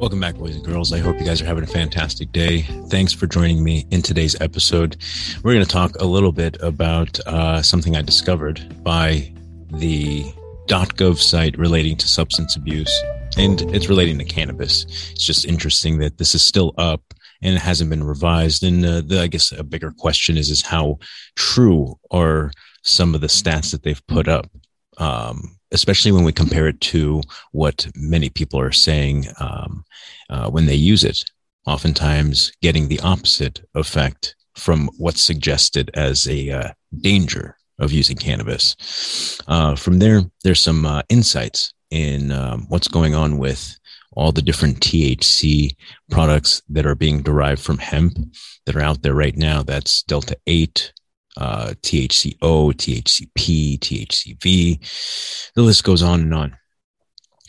Welcome 0.00 0.18
back, 0.18 0.36
boys 0.36 0.56
and 0.56 0.64
girls. 0.64 0.94
I 0.94 0.98
hope 0.98 1.20
you 1.20 1.26
guys 1.26 1.42
are 1.42 1.44
having 1.44 1.62
a 1.62 1.66
fantastic 1.66 2.32
day. 2.32 2.62
Thanks 2.88 3.12
for 3.12 3.26
joining 3.26 3.62
me 3.62 3.86
in 3.90 4.00
today's 4.00 4.34
episode. 4.40 4.96
We're 5.44 5.52
going 5.52 5.64
to 5.64 5.70
talk 5.70 5.96
a 5.96 6.06
little 6.06 6.32
bit 6.32 6.56
about 6.62 7.20
uh, 7.26 7.60
something 7.60 7.94
I 7.94 8.00
discovered 8.00 8.82
by 8.82 9.30
the 9.72 10.24
.gov 10.68 11.18
site 11.18 11.58
relating 11.58 11.98
to 11.98 12.08
substance 12.08 12.56
abuse, 12.56 12.90
and 13.36 13.60
it's 13.74 13.90
relating 13.90 14.16
to 14.16 14.24
cannabis. 14.24 14.84
It's 15.10 15.26
just 15.26 15.44
interesting 15.44 15.98
that 15.98 16.16
this 16.16 16.34
is 16.34 16.40
still 16.40 16.72
up 16.78 17.02
and 17.42 17.54
it 17.54 17.60
hasn't 17.60 17.90
been 17.90 18.04
revised. 18.04 18.62
And 18.62 18.82
uh, 18.82 19.02
the, 19.02 19.20
I 19.20 19.26
guess 19.26 19.52
a 19.52 19.62
bigger 19.62 19.92
question 19.92 20.38
is 20.38 20.48
is 20.48 20.62
how 20.62 20.98
true 21.36 21.98
are 22.10 22.52
some 22.82 23.14
of 23.14 23.20
the 23.20 23.26
stats 23.26 23.70
that 23.72 23.82
they've 23.82 24.06
put 24.06 24.28
up. 24.28 24.50
Um, 24.96 25.59
especially 25.72 26.12
when 26.12 26.24
we 26.24 26.32
compare 26.32 26.68
it 26.68 26.80
to 26.80 27.22
what 27.52 27.86
many 27.94 28.28
people 28.28 28.58
are 28.60 28.72
saying 28.72 29.26
um, 29.38 29.84
uh, 30.28 30.50
when 30.50 30.66
they 30.66 30.74
use 30.74 31.04
it, 31.04 31.22
oftentimes 31.66 32.52
getting 32.62 32.88
the 32.88 33.00
opposite 33.00 33.60
effect 33.74 34.34
from 34.56 34.90
what's 34.98 35.22
suggested 35.22 35.90
as 35.94 36.28
a 36.28 36.50
uh, 36.50 36.70
danger 37.00 37.56
of 37.78 37.92
using 37.92 38.16
cannabis. 38.16 39.40
Uh, 39.46 39.74
from 39.74 39.98
there, 39.98 40.22
there's 40.44 40.60
some 40.60 40.84
uh, 40.84 41.02
insights 41.08 41.72
in 41.90 42.30
um, 42.30 42.66
what's 42.68 42.88
going 42.88 43.14
on 43.14 43.38
with 43.38 43.76
all 44.12 44.32
the 44.32 44.42
different 44.42 44.80
THC 44.80 45.74
products 46.10 46.62
that 46.68 46.86
are 46.86 46.94
being 46.94 47.22
derived 47.22 47.62
from 47.62 47.78
hemp 47.78 48.18
that 48.66 48.76
are 48.76 48.82
out 48.82 49.02
there 49.02 49.14
right 49.14 49.36
now. 49.36 49.62
That's 49.62 50.02
Delta 50.02 50.36
8, 50.46 50.92
uh, 51.40 51.72
THCO, 51.82 52.72
THCP, 52.74 53.78
THCV. 53.78 55.52
The 55.54 55.62
list 55.62 55.84
goes 55.84 56.02
on 56.02 56.20
and 56.20 56.34
on. 56.34 56.56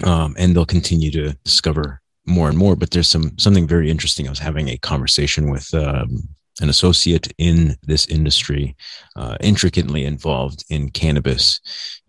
Um, 0.04 0.36
and 0.40 0.56
they'll 0.56 0.66
continue 0.66 1.12
to 1.12 1.34
discover 1.44 2.02
more 2.26 2.50
and 2.50 2.58
more. 2.58 2.76
But 2.76 2.92
there's 2.92 3.08
some 3.08 3.38
something 3.38 3.68
very 3.68 3.92
interesting. 3.92 4.26
I 4.26 4.32
was 4.32 4.40
having 4.40 4.70
a 4.70 4.78
conversation 4.78 5.52
with 5.52 5.72
um, 5.74 6.28
an 6.60 6.70
associate 6.70 7.32
in 7.38 7.76
this 7.84 8.08
industry, 8.08 8.76
uh, 9.16 9.38
intricately 9.42 10.06
involved 10.06 10.64
in 10.70 10.90
cannabis, 10.90 11.60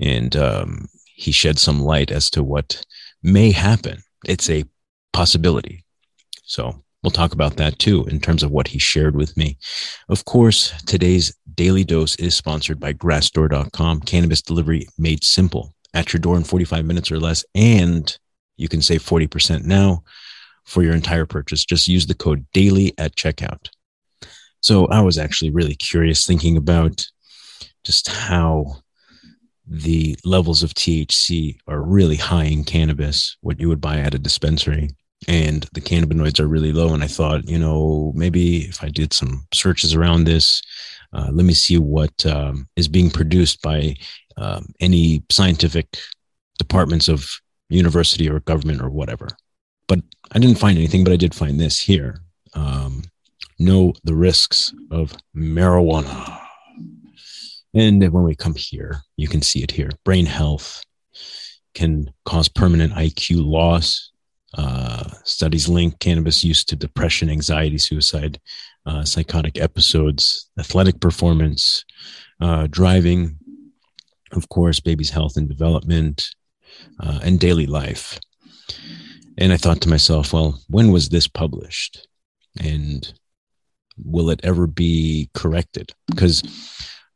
and 0.00 0.34
um, 0.36 0.86
he 1.04 1.32
shed 1.32 1.58
some 1.58 1.82
light 1.82 2.10
as 2.10 2.30
to 2.30 2.42
what 2.42 2.82
may 3.22 3.50
happen. 3.50 4.02
It's 4.24 4.48
a 4.48 4.64
possibility. 5.12 5.84
So 6.44 6.82
We'll 7.02 7.10
talk 7.10 7.32
about 7.32 7.56
that 7.56 7.78
too 7.78 8.04
in 8.06 8.20
terms 8.20 8.42
of 8.42 8.52
what 8.52 8.68
he 8.68 8.78
shared 8.78 9.16
with 9.16 9.36
me. 9.36 9.58
Of 10.08 10.24
course, 10.24 10.72
today's 10.86 11.36
daily 11.54 11.84
dose 11.84 12.16
is 12.16 12.34
sponsored 12.34 12.80
by 12.80 12.92
grassdoor.com. 12.92 14.00
Cannabis 14.00 14.42
delivery 14.42 14.88
made 14.98 15.24
simple 15.24 15.74
at 15.94 16.12
your 16.12 16.20
door 16.20 16.36
in 16.36 16.44
45 16.44 16.84
minutes 16.84 17.10
or 17.10 17.18
less. 17.18 17.44
And 17.54 18.16
you 18.56 18.68
can 18.68 18.82
save 18.82 19.02
40% 19.02 19.64
now 19.64 20.02
for 20.64 20.82
your 20.82 20.94
entire 20.94 21.26
purchase. 21.26 21.64
Just 21.64 21.88
use 21.88 22.06
the 22.06 22.14
code 22.14 22.46
daily 22.52 22.94
at 22.98 23.16
checkout. 23.16 23.68
So 24.60 24.86
I 24.86 25.00
was 25.00 25.18
actually 25.18 25.50
really 25.50 25.74
curious 25.74 26.26
thinking 26.26 26.56
about 26.56 27.06
just 27.84 28.08
how 28.08 28.76
the 29.66 30.16
levels 30.24 30.62
of 30.62 30.74
THC 30.74 31.56
are 31.66 31.82
really 31.82 32.16
high 32.16 32.44
in 32.44 32.64
cannabis, 32.64 33.36
what 33.40 33.58
you 33.58 33.68
would 33.68 33.80
buy 33.80 33.98
at 33.98 34.14
a 34.14 34.18
dispensary 34.18 34.90
and 35.28 35.66
the 35.72 35.80
cannabinoids 35.80 36.40
are 36.40 36.48
really 36.48 36.72
low. 36.72 36.94
And 36.94 37.02
I 37.02 37.06
thought, 37.06 37.48
you 37.48 37.58
know, 37.58 38.12
maybe 38.14 38.64
if 38.64 38.82
I 38.82 38.88
did 38.88 39.12
some 39.12 39.46
searches 39.52 39.94
around 39.94 40.24
this, 40.24 40.62
uh, 41.12 41.28
let 41.30 41.44
me 41.44 41.52
see 41.52 41.78
what 41.78 42.24
um, 42.26 42.68
is 42.76 42.88
being 42.88 43.10
produced 43.10 43.62
by 43.62 43.94
um, 44.36 44.66
any 44.80 45.22
scientific 45.30 45.86
departments 46.58 47.08
of 47.08 47.28
university 47.68 48.28
or 48.28 48.40
government 48.40 48.80
or 48.80 48.90
whatever. 48.90 49.28
But 49.88 50.00
I 50.32 50.38
didn't 50.38 50.58
find 50.58 50.78
anything, 50.78 51.04
but 51.04 51.12
I 51.12 51.16
did 51.16 51.34
find 51.34 51.60
this 51.60 51.78
here. 51.78 52.20
Um, 52.54 53.02
know 53.58 53.94
the 54.04 54.14
risks 54.14 54.74
of 54.90 55.14
marijuana. 55.36 56.38
And 57.74 58.02
when 58.12 58.24
we 58.24 58.34
come 58.34 58.54
here, 58.54 59.00
you 59.16 59.28
can 59.28 59.42
see 59.42 59.62
it 59.62 59.70
here. 59.70 59.90
Brain 60.04 60.26
health 60.26 60.82
can 61.74 62.12
cause 62.24 62.48
permanent 62.48 62.92
IQ 62.92 63.44
loss, 63.46 64.10
uh, 64.54 65.08
studies 65.24 65.68
link 65.68 65.98
cannabis 65.98 66.44
use 66.44 66.64
to 66.66 66.76
depression, 66.76 67.30
anxiety, 67.30 67.78
suicide, 67.78 68.38
uh, 68.86 69.04
psychotic 69.04 69.60
episodes, 69.60 70.50
athletic 70.58 71.00
performance, 71.00 71.84
uh, 72.40 72.66
driving, 72.70 73.36
of 74.32 74.48
course, 74.48 74.80
baby's 74.80 75.10
health 75.10 75.36
and 75.36 75.48
development, 75.48 76.34
uh, 77.00 77.20
and 77.22 77.38
daily 77.38 77.66
life. 77.66 78.18
And 79.38 79.52
I 79.52 79.56
thought 79.56 79.80
to 79.82 79.88
myself, 79.88 80.32
well, 80.32 80.60
when 80.68 80.90
was 80.90 81.08
this 81.08 81.26
published? 81.28 82.06
And 82.60 83.12
will 83.96 84.30
it 84.30 84.40
ever 84.42 84.66
be 84.66 85.30
corrected? 85.34 85.92
Because, 86.08 86.42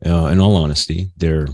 uh, 0.05 0.27
in 0.27 0.41
all 0.41 0.57
honesty, 0.57 1.11
there 1.17 1.43
are 1.43 1.49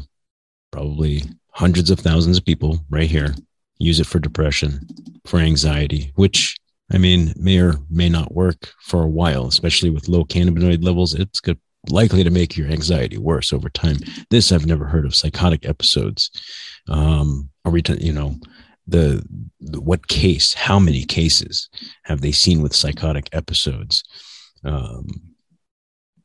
probably 0.70 1.22
hundreds 1.50 1.90
of 1.90 2.00
thousands 2.00 2.38
of 2.38 2.44
people 2.44 2.80
right 2.90 3.10
here 3.10 3.34
use 3.78 4.00
it 4.00 4.06
for 4.06 4.18
depression, 4.18 4.86
for 5.24 5.38
anxiety, 5.40 6.12
which 6.14 6.56
I 6.92 6.98
mean 6.98 7.32
may 7.36 7.58
or 7.58 7.74
may 7.90 8.08
not 8.08 8.34
work 8.34 8.72
for 8.80 9.02
a 9.02 9.08
while, 9.08 9.46
especially 9.46 9.90
with 9.90 10.08
low 10.08 10.24
cannabinoid 10.24 10.84
levels. 10.84 11.14
It's 11.14 11.40
good, 11.40 11.58
likely 11.88 12.22
to 12.22 12.30
make 12.30 12.56
your 12.56 12.68
anxiety 12.68 13.18
worse 13.18 13.52
over 13.52 13.68
time. 13.70 13.96
This 14.30 14.52
I've 14.52 14.66
never 14.66 14.84
heard 14.84 15.06
of 15.06 15.14
psychotic 15.14 15.66
episodes. 15.66 16.30
Um, 16.88 17.48
are 17.64 17.72
we, 17.72 17.82
t- 17.82 18.04
you 18.04 18.12
know, 18.12 18.36
the, 18.86 19.24
the, 19.60 19.80
what 19.80 20.08
case? 20.08 20.52
How 20.54 20.78
many 20.78 21.04
cases 21.04 21.70
have 22.04 22.20
they 22.20 22.32
seen 22.32 22.62
with 22.62 22.76
psychotic 22.76 23.28
episodes? 23.32 24.04
Um, 24.64 25.06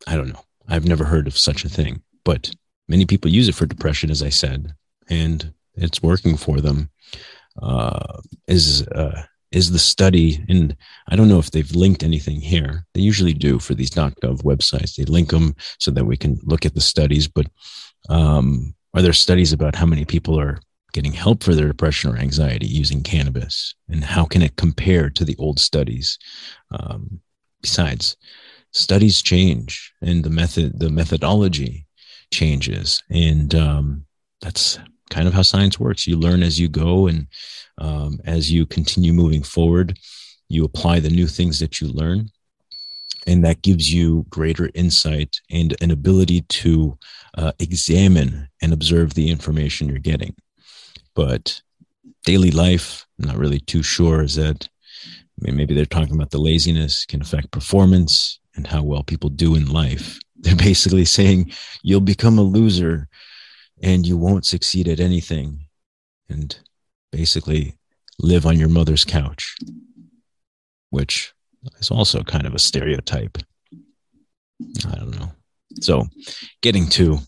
I 0.05 0.16
don't 0.16 0.29
know. 0.29 0.44
I've 0.67 0.85
never 0.88 1.05
heard 1.05 1.28
of 1.28 1.38
such 1.38 1.63
a 1.63 1.69
thing, 1.69 2.01
but 2.25 2.51
many 2.88 3.05
people 3.05 3.31
use 3.31 3.47
it 3.47 3.55
for 3.55 3.66
depression, 3.66 4.11
as 4.11 4.22
I 4.22 4.29
said, 4.29 4.73
and 5.09 5.53
it's 5.75 6.03
working 6.03 6.35
for 6.35 6.59
them 6.59 6.89
uh, 7.61 8.19
is 8.47 8.85
uh, 8.89 9.23
is 9.52 9.72
the 9.72 9.80
study, 9.80 10.44
and 10.50 10.75
I 11.08 11.16
don't 11.16 11.30
know 11.30 11.40
if 11.40 11.52
they've 11.52 11.72
linked 11.75 12.03
anything 12.03 12.41
here. 12.41 12.85
They 12.94 13.02
usually 13.02 13.34
do 13.34 13.59
for 13.59 13.74
these 13.74 13.90
.gov 13.90 14.44
websites. 14.44 14.96
They 14.96 15.06
link 15.06 15.30
them 15.30 15.56
so 15.80 15.91
that 15.91 16.06
we 16.06 16.18
can 16.18 16.40
look 16.44 16.66
at 16.66 16.74
the 16.74 16.81
studies. 16.81 17.28
But 17.28 17.47
um, 18.09 18.75
are 18.94 19.02
there 19.02 19.13
studies 19.13 19.53
about 19.53 19.75
how 19.75 19.85
many 19.85 20.06
people 20.06 20.40
are 20.40 20.59
getting 20.94 21.13
help 21.13 21.44
for 21.44 21.53
their 21.53 21.68
depression 21.68 22.12
or 22.12 22.18
anxiety 22.18 22.68
using 22.68 23.03
cannabis, 23.03 23.75
and 23.90 24.03
how 24.03 24.25
can 24.25 24.41
it 24.41 24.56
compare 24.56 25.09
to 25.12 25.24
the 25.24 25.35
old 25.38 25.59
studies? 25.59 26.18
Um, 26.72 27.22
besides, 27.62 28.18
studies 28.72 29.22
change, 29.22 29.94
and 30.02 30.24
the 30.24 30.29
method, 30.29 30.79
the 30.79 30.90
methodology 30.90 31.85
changes, 32.34 33.02
and 33.09 33.53
um, 33.56 34.06
that's 34.41 34.79
kind 35.09 35.28
of 35.28 35.34
how 35.34 35.41
science 35.41 35.79
works. 35.79 36.07
You 36.07 36.18
learn 36.18 36.44
as 36.44 36.59
you 36.59 36.68
go, 36.68 37.07
and 37.07 37.28
um, 37.78 38.19
as 38.25 38.51
you 38.51 38.66
continue 38.66 39.13
moving 39.13 39.44
forward, 39.44 39.97
you 40.50 40.63
apply 40.63 41.00
the 41.00 41.09
new 41.09 41.28
things 41.28 41.59
that 41.59 41.81
you 41.81 41.88
learn, 41.88 42.29
and 43.25 43.44
that 43.44 43.62
gives 43.62 43.94
you 43.94 44.25
greater 44.29 44.69
insight 44.73 45.40
and 45.51 45.75
an 45.81 45.91
ability 45.91 46.41
to 46.41 46.97
uh, 47.38 47.51
examine 47.59 48.47
and 48.62 48.73
observe 48.73 49.13
the 49.13 49.29
information 49.29 49.90
you're 49.90 50.00
getting. 50.00 50.35
But 51.16 51.62
daily 52.23 52.51
life, 52.51 53.06
I'm 53.19 53.28
not 53.28 53.38
really 53.38 53.59
too 53.59 53.84
sure. 53.84 54.22
Is 54.22 54.35
that 54.35 54.67
I 55.40 55.46
mean, 55.46 55.56
maybe 55.56 55.75
they're 55.75 55.85
talking 55.85 56.16
about 56.16 56.31
the 56.31 56.40
laziness 56.40 57.06
can 57.06 57.22
affect 57.22 57.51
performance 57.51 58.40
and 58.56 58.66
how 58.66 58.84
well 58.84 59.03
people 59.03 59.29
do 59.29 59.56
in 59.56 59.67
life. 59.67 60.19
They're 60.40 60.56
basically 60.56 61.06
saying 61.06 61.51
you'll 61.81 62.01
become 62.01 62.38
a 62.38 62.44
loser 62.44 63.08
and 63.82 64.06
you 64.06 64.18
won't 64.18 64.46
succeed 64.46 64.88
at 64.88 65.00
anything 65.00 65.66
and 66.29 66.59
basically 67.12 67.76
live 68.20 68.46
on 68.46 68.58
your 68.58 68.70
mother's 68.70 69.06
couch, 69.06 69.56
which 70.90 71.34
is 71.79 71.91
also 71.91 72.24
kind 72.24 72.46
of 72.46 72.56
a 72.56 72.59
stereotype. 72.59 73.38
I 74.91 74.96
don't 74.96 75.20
know. 75.20 75.32
So, 75.82 76.08
getting 76.62 76.88
to 76.90 77.20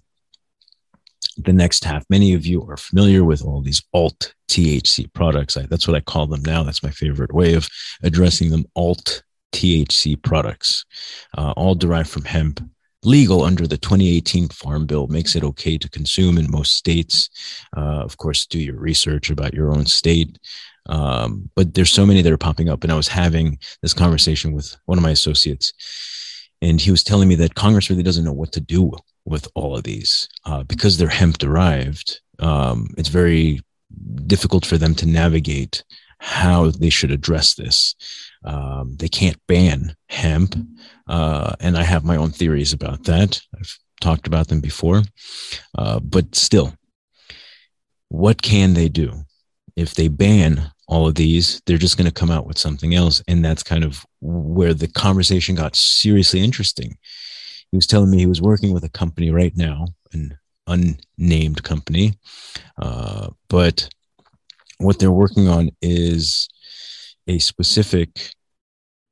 the 1.38 1.54
next 1.54 1.84
half, 1.84 2.04
many 2.10 2.34
of 2.34 2.46
you 2.46 2.68
are 2.70 2.78
familiar 2.78 3.24
with 3.24 3.44
all 3.44 3.62
these 3.62 3.84
alt 3.94 4.34
THC 4.50 5.12
products. 5.14 5.56
That's 5.70 5.88
what 5.88 5.96
I 5.96 6.02
call 6.02 6.26
them 6.28 6.42
now. 6.44 6.64
That's 6.64 6.84
my 6.84 6.90
favorite 6.90 7.34
way 7.34 7.54
of 7.54 7.68
addressing 8.02 8.50
them 8.50 8.66
alt 8.76 9.24
THC 9.54 10.22
products, 10.22 10.86
uh, 11.38 11.54
all 11.56 11.76
derived 11.76 12.10
from 12.10 12.26
hemp 12.26 12.62
legal 13.04 13.44
under 13.44 13.66
the 13.66 13.78
2018 13.78 14.50
Farm 14.50 14.86
Bill, 14.86 15.08
makes 15.08 15.36
it 15.36 15.44
okay 15.44 15.78
to 15.78 15.90
consume 15.90 16.38
in 16.38 16.52
most 16.52 16.76
states. 16.76 17.30
Uh, 17.76 18.02
of 18.02 18.18
course, 18.18 18.46
do 18.46 18.60
your 18.60 18.80
research 18.80 19.30
about 19.30 19.54
your 19.54 19.72
own 19.72 19.86
state. 19.86 20.38
Um, 20.88 21.50
but 21.56 21.74
there's 21.74 21.92
so 21.92 22.06
many 22.06 22.22
that 22.22 22.34
are 22.34 22.38
popping 22.38 22.70
up. 22.70 22.84
And 22.84 22.92
I 22.92 22.96
was 22.96 23.08
having 23.08 23.60
this 23.82 23.94
conversation 23.94 24.54
with 24.54 24.76
one 24.86 24.98
of 24.98 25.04
my 25.04 25.12
associates, 25.12 25.72
and 26.62 26.82
he 26.82 26.92
was 26.92 27.04
telling 27.04 27.30
me 27.30 27.36
that 27.36 27.56
Congress 27.56 27.90
really 27.90 28.04
doesn't 28.04 28.26
know 28.26 28.34
what 28.34 28.52
to 28.54 28.60
do 28.60 28.92
with 29.24 29.48
all 29.56 29.78
of 29.78 29.84
these 29.84 30.28
uh, 30.46 30.64
because 30.64 30.98
they're 30.98 31.08
hemp 31.08 31.38
derived. 31.38 32.20
Um, 32.40 32.88
it's 32.98 33.10
very 33.10 33.62
difficult 34.26 34.66
for 34.66 34.78
them 34.78 34.96
to 34.96 35.06
navigate 35.06 35.84
how 36.20 36.70
they 36.70 36.90
should 36.90 37.12
address 37.12 37.56
this. 37.56 37.96
Um, 38.44 38.96
they 38.98 39.08
can't 39.08 39.38
ban 39.48 39.96
hemp, 40.10 40.56
uh, 41.08 41.56
and 41.60 41.78
I 41.78 41.84
have 41.84 42.04
my 42.04 42.18
own 42.18 42.32
theories 42.32 42.74
about 42.74 43.06
that. 43.06 43.42
I've 43.58 43.78
talked 44.02 44.28
about 44.28 44.48
them 44.48 44.62
before, 44.62 45.04
uh, 45.78 46.00
but 46.00 46.36
still, 46.36 46.74
what 48.10 48.42
can 48.42 48.74
they 48.74 48.90
do 48.90 49.24
if 49.76 49.96
they 49.96 50.08
ban 50.08 50.72
all 50.88 51.08
of 51.08 51.16
these? 51.16 51.62
They're 51.66 51.78
just 51.78 51.98
going 51.98 52.10
to 52.10 52.14
come 52.14 52.32
out 52.32 52.46
with 52.46 52.58
something 52.58 52.96
else, 52.96 53.24
and 53.28 53.44
that's 53.44 53.64
kind 53.64 53.84
of 53.84 54.06
where 54.22 54.74
the 54.74 54.88
conversation 54.88 55.56
got 55.56 55.76
seriously 55.76 56.42
interesting. 56.42 56.98
He 57.72 57.78
was 57.78 57.88
telling 57.88 58.10
me 58.12 58.18
he 58.18 58.26
was 58.26 58.42
working 58.42 58.74
with 58.74 58.84
a 58.84 58.90
company 58.90 59.32
right 59.32 59.56
now, 59.56 59.88
an 60.12 60.38
unnamed 60.68 61.64
company, 61.64 62.14
uh, 62.82 63.30
but 63.50 63.90
what 64.80 65.00
they're 65.00 65.12
working 65.12 65.48
on 65.48 65.70
is 65.82 66.50
a 67.28 67.40
specific 67.40 68.32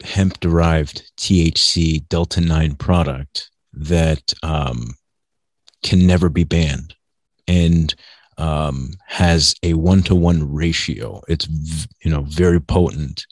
hemp 0.04 0.40
derived 0.40 1.12
THC 1.18 2.08
Delta 2.10 2.42
9 2.42 2.76
product 2.76 3.50
that 3.74 4.34
um, 4.44 4.96
can 5.84 6.08
never 6.08 6.30
be 6.30 6.44
banned 6.44 6.96
and 7.48 7.94
um, 8.38 8.92
has 9.08 9.56
a 9.64 9.74
one 9.74 10.04
to 10.04 10.16
one 10.16 10.52
ratio. 10.52 11.22
It's, 11.28 11.48
you 12.04 12.12
know, 12.12 12.22
very 12.22 12.60
potent 12.60 13.26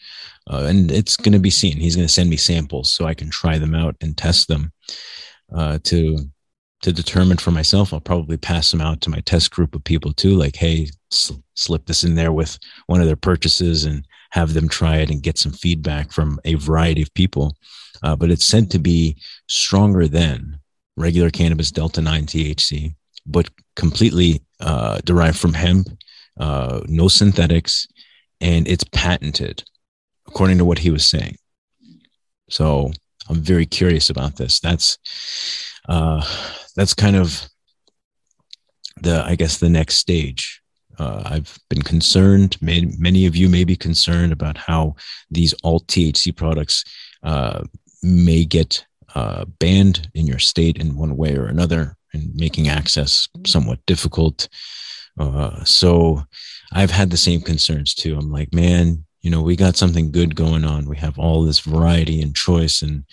uh, 0.49 0.65
and 0.67 0.91
it's 0.91 1.17
going 1.17 1.33
to 1.33 1.39
be 1.39 1.49
seen. 1.49 1.77
He's 1.77 1.95
going 1.95 2.07
to 2.07 2.13
send 2.13 2.29
me 2.29 2.37
samples 2.37 2.93
so 2.93 3.05
I 3.05 3.13
can 3.13 3.29
try 3.29 3.57
them 3.57 3.73
out 3.73 3.95
and 4.01 4.15
test 4.15 4.47
them 4.47 4.71
uh, 5.53 5.79
to 5.83 6.17
to 6.85 6.93
determine 6.93 7.37
for 7.37 7.49
myself. 7.49 7.91
I'll 7.91 7.99
probably 7.99 8.37
pass 8.37 8.69
them 8.69 8.79
out 8.79 9.01
to 9.01 9.09
my 9.09 9.19
test 9.21 9.49
group 9.49 9.73
of 9.73 9.83
people 9.83 10.13
too. 10.13 10.35
Like, 10.35 10.55
hey, 10.55 10.87
sl- 11.09 11.41
slip 11.55 11.87
this 11.87 12.03
in 12.03 12.13
there 12.13 12.31
with 12.31 12.59
one 12.85 13.01
of 13.01 13.07
their 13.07 13.15
purchases 13.15 13.85
and 13.85 14.05
have 14.29 14.53
them 14.53 14.69
try 14.69 14.97
it 14.97 15.09
and 15.09 15.23
get 15.23 15.39
some 15.39 15.51
feedback 15.51 16.11
from 16.11 16.39
a 16.45 16.53
variety 16.53 17.01
of 17.01 17.11
people. 17.15 17.57
Uh, 18.03 18.15
but 18.15 18.29
it's 18.29 18.45
said 18.45 18.69
to 18.69 18.77
be 18.77 19.17
stronger 19.47 20.07
than 20.07 20.59
regular 20.95 21.31
cannabis 21.31 21.71
delta 21.71 22.01
9 22.01 22.27
THC, 22.27 22.93
but 23.25 23.49
completely 23.75 24.43
uh, 24.59 24.99
derived 25.05 25.39
from 25.39 25.53
hemp, 25.53 25.87
uh, 26.39 26.81
no 26.85 27.07
synthetics, 27.07 27.87
and 28.41 28.67
it's 28.67 28.83
patented, 28.91 29.63
according 30.27 30.59
to 30.59 30.65
what 30.65 30.77
he 30.77 30.91
was 30.91 31.09
saying. 31.09 31.35
So 32.51 32.91
I'm 33.27 33.41
very 33.41 33.65
curious 33.65 34.11
about 34.11 34.35
this. 34.35 34.59
That's 34.59 34.99
uh, 35.89 36.23
that's 36.75 36.93
kind 36.93 37.15
of 37.15 37.47
the 39.01 39.23
I 39.25 39.35
guess 39.35 39.57
the 39.57 39.69
next 39.69 39.95
stage. 39.95 40.61
Uh, 40.97 41.23
I've 41.25 41.57
been 41.69 41.81
concerned. 41.81 42.57
Many, 42.61 42.93
many 42.97 43.25
of 43.25 43.35
you 43.35 43.49
may 43.49 43.65
be 43.65 43.75
concerned 43.75 44.31
about 44.31 44.57
how 44.57 44.95
these 45.29 45.53
alt 45.63 45.87
THC 45.87 46.35
products 46.35 46.85
uh, 47.23 47.63
may 48.01 48.45
get 48.45 48.85
uh, 49.13 49.45
banned 49.59 50.09
in 50.13 50.25
your 50.25 50.39
state 50.39 50.77
in 50.77 50.95
one 50.95 51.17
way 51.17 51.35
or 51.35 51.47
another, 51.47 51.97
and 52.13 52.33
making 52.33 52.69
access 52.69 53.27
somewhat 53.45 53.79
difficult. 53.85 54.47
Uh, 55.19 55.63
so, 55.63 56.23
I've 56.71 56.91
had 56.91 57.09
the 57.09 57.17
same 57.17 57.41
concerns 57.41 57.93
too. 57.93 58.17
I'm 58.17 58.31
like, 58.31 58.53
man, 58.53 59.05
you 59.21 59.29
know, 59.29 59.41
we 59.41 59.55
got 59.55 59.75
something 59.75 60.11
good 60.11 60.35
going 60.35 60.65
on. 60.65 60.85
We 60.85 60.97
have 60.97 61.17
all 61.17 61.43
this 61.43 61.59
variety 61.59 62.21
and 62.21 62.35
choice, 62.35 62.81
and 62.81 63.05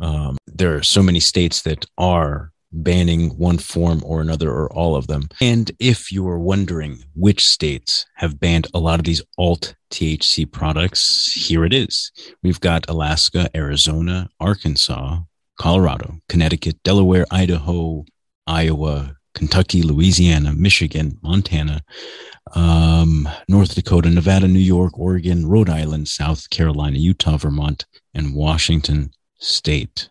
um, 0.00 0.36
there 0.46 0.76
are 0.76 0.82
so 0.82 1.02
many 1.02 1.20
states 1.20 1.62
that 1.62 1.84
are 1.98 2.52
banning 2.82 3.30
one 3.38 3.58
form 3.58 4.02
or 4.04 4.20
another 4.20 4.50
or 4.50 4.72
all 4.72 4.96
of 4.96 5.06
them. 5.06 5.28
And 5.40 5.70
if 5.78 6.12
you 6.12 6.26
are 6.28 6.38
wondering 6.38 7.04
which 7.14 7.46
states 7.46 8.06
have 8.16 8.40
banned 8.40 8.68
a 8.74 8.78
lot 8.78 8.98
of 8.98 9.04
these 9.04 9.22
alt 9.38 9.74
THC 9.90 10.50
products, 10.50 11.32
here 11.32 11.64
it 11.64 11.72
is. 11.72 12.12
We've 12.42 12.60
got 12.60 12.88
Alaska, 12.88 13.48
Arizona, 13.54 14.28
Arkansas, 14.40 15.20
Colorado, 15.58 16.18
Connecticut, 16.28 16.82
Delaware, 16.82 17.26
Idaho, 17.30 18.04
Iowa, 18.46 19.16
Kentucky, 19.34 19.82
Louisiana, 19.82 20.52
Michigan, 20.54 21.18
Montana, 21.22 21.82
um, 22.54 23.28
North 23.48 23.74
Dakota, 23.74 24.08
Nevada, 24.08 24.48
New 24.48 24.58
York, 24.58 24.98
Oregon, 24.98 25.46
Rhode 25.46 25.68
Island, 25.68 26.08
South 26.08 26.48
Carolina, 26.50 26.98
Utah, 26.98 27.36
Vermont, 27.36 27.84
and 28.14 28.34
Washington 28.34 29.10
State. 29.38 30.08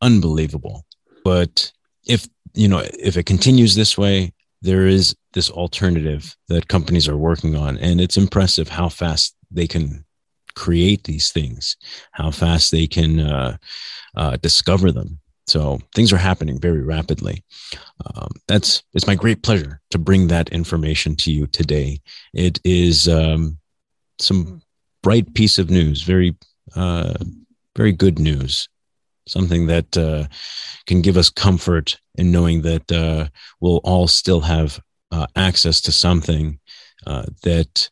Unbelievable. 0.00 0.84
But 1.24 1.72
if 2.06 2.28
you 2.54 2.68
know 2.68 2.82
if 2.98 3.16
it 3.16 3.24
continues 3.24 3.74
this 3.74 3.98
way, 3.98 4.32
there 4.62 4.86
is 4.86 5.16
this 5.32 5.50
alternative 5.50 6.36
that 6.48 6.68
companies 6.68 7.08
are 7.08 7.16
working 7.16 7.56
on, 7.56 7.78
and 7.78 8.00
it's 8.00 8.16
impressive 8.16 8.68
how 8.68 8.88
fast 8.88 9.34
they 9.50 9.66
can 9.66 10.04
create 10.54 11.04
these 11.04 11.32
things, 11.32 11.76
how 12.12 12.30
fast 12.30 12.70
they 12.70 12.86
can 12.86 13.20
uh, 13.20 13.56
uh, 14.16 14.36
discover 14.36 14.92
them. 14.92 15.18
So 15.46 15.80
things 15.94 16.12
are 16.12 16.18
happening 16.18 16.58
very 16.58 16.82
rapidly. 16.82 17.44
Um, 18.06 18.30
that's 18.48 18.82
it's 18.94 19.06
my 19.06 19.14
great 19.14 19.42
pleasure 19.42 19.80
to 19.90 19.98
bring 19.98 20.28
that 20.28 20.48
information 20.50 21.16
to 21.16 21.32
you 21.32 21.46
today. 21.46 22.00
It 22.32 22.60
is 22.64 23.08
um, 23.08 23.58
some 24.18 24.62
bright 25.02 25.34
piece 25.34 25.58
of 25.58 25.70
news, 25.70 26.02
very 26.02 26.36
uh, 26.76 27.14
very 27.76 27.92
good 27.92 28.18
news 28.18 28.68
something 29.26 29.66
that 29.66 29.96
uh, 29.96 30.26
can 30.86 31.02
give 31.02 31.16
us 31.16 31.30
comfort 31.30 31.98
in 32.16 32.30
knowing 32.30 32.62
that 32.62 32.90
uh, 32.92 33.26
we'll 33.60 33.80
all 33.84 34.06
still 34.06 34.40
have 34.40 34.80
uh, 35.10 35.26
access 35.36 35.80
to 35.82 35.92
something 35.92 36.58
uh, 37.06 37.24
that 37.42 37.88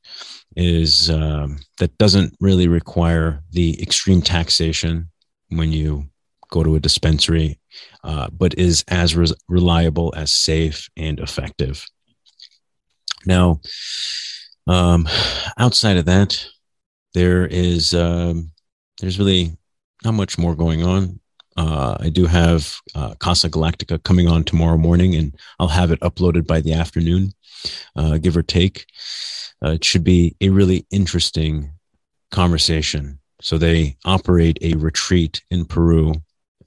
is 0.56 1.10
um, 1.10 1.58
that 1.78 1.96
doesn't 1.98 2.34
really 2.40 2.68
require 2.68 3.42
the 3.52 3.80
extreme 3.82 4.20
taxation 4.22 5.08
when 5.48 5.72
you 5.72 6.08
go 6.50 6.62
to 6.62 6.76
a 6.76 6.80
dispensary, 6.80 7.58
uh, 8.04 8.28
but 8.30 8.58
is 8.58 8.84
as 8.88 9.16
re- 9.16 9.34
reliable 9.48 10.12
as 10.16 10.32
safe 10.34 10.88
and 10.96 11.18
effective. 11.18 11.86
Now, 13.24 13.60
um, 14.66 15.08
outside 15.58 15.96
of 15.96 16.04
that, 16.06 16.46
there 17.14 17.46
is 17.46 17.94
um, 17.94 18.52
there's 19.00 19.18
really 19.18 19.56
not 20.04 20.14
much 20.14 20.38
more 20.38 20.54
going 20.54 20.84
on. 20.84 21.20
Uh, 21.56 21.96
I 22.00 22.08
do 22.08 22.26
have 22.26 22.76
uh, 22.94 23.14
Casa 23.16 23.50
Galactica 23.50 24.02
coming 24.02 24.28
on 24.28 24.44
tomorrow 24.44 24.78
morning, 24.78 25.14
and 25.14 25.36
I'll 25.58 25.68
have 25.68 25.90
it 25.90 26.00
uploaded 26.00 26.46
by 26.46 26.60
the 26.60 26.72
afternoon, 26.72 27.32
uh, 27.96 28.18
give 28.18 28.36
or 28.36 28.42
take. 28.42 28.86
Uh, 29.64 29.72
it 29.72 29.84
should 29.84 30.04
be 30.04 30.34
a 30.40 30.48
really 30.48 30.86
interesting 30.90 31.72
conversation. 32.30 33.18
So 33.40 33.58
they 33.58 33.96
operate 34.04 34.58
a 34.62 34.74
retreat 34.74 35.42
in 35.50 35.64
Peru, 35.66 36.14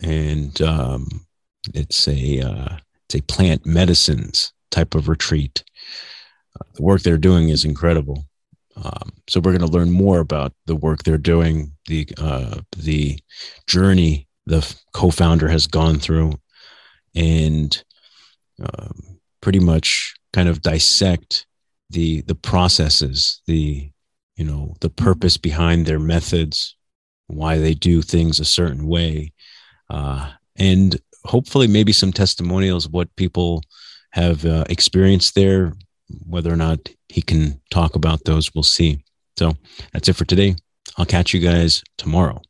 and 0.02 0.62
um, 0.62 1.26
it's 1.74 2.08
a 2.08 2.42
uh, 2.42 2.78
it's 3.06 3.16
a 3.16 3.24
plant 3.24 3.66
medicines 3.66 4.54
type 4.72 4.94
of 4.94 5.10
retreat. 5.10 5.64
Uh, 6.60 6.66
the 6.76 6.84
work 6.84 7.02
they're 7.02 7.18
doing 7.18 7.50
is 7.50 7.66
incredible. 7.66 8.26
Um, 8.76 9.14
so 9.30 9.40
we're 9.40 9.58
going 9.58 9.68
to 9.68 9.78
learn 9.78 9.90
more 9.90 10.20
about 10.20 10.52
the 10.66 10.76
work 10.76 11.04
they're 11.04 11.18
doing, 11.18 11.72
the 11.88 12.06
the 12.76 13.20
journey 13.68 14.25
the 14.46 14.76
co-founder 14.94 15.48
has 15.48 15.68
gone 15.68 16.00
through 16.00 16.34
and 17.16 17.84
um, 18.62 19.20
pretty 19.42 19.60
much 19.60 20.16
kind 20.34 20.50
of 20.50 20.62
dissect 20.62 21.46
the 21.90 22.22
the 22.22 22.36
processes 22.36 23.42
the 23.48 23.90
you 24.36 24.44
know 24.44 24.76
the 24.82 24.90
purpose 24.90 25.38
behind 25.38 25.86
their 25.86 26.00
methods 26.00 26.76
why 27.28 27.58
they 27.58 27.74
do 27.74 28.02
things 28.02 28.40
a 28.40 28.46
certain 28.46 28.88
way 28.88 29.32
uh, 29.90 30.32
and 30.56 31.00
hopefully 31.26 31.68
maybe 31.68 31.92
some 31.92 32.12
testimonials 32.12 32.86
of 32.86 32.94
what 32.94 33.16
people 33.16 33.62
have 34.12 34.46
uh, 34.46 34.64
experienced 34.70 35.36
there 35.36 35.74
whether 36.28 36.52
or 36.52 36.56
not 36.56 36.90
he 37.10 37.22
can 37.22 37.60
talk 37.72 37.96
about 37.96 38.24
those 38.26 38.54
we'll 38.54 38.64
see. 38.64 39.00
So 39.38 39.54
that's 39.94 40.08
it 40.08 40.16
for 40.16 40.26
today. 40.26 40.56
I'll 40.98 41.06
catch 41.06 41.34
you 41.34 41.40
guys 41.40 41.84
tomorrow 41.98 42.42